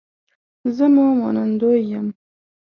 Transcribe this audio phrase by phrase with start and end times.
[0.75, 2.07] زه مو منندوی یم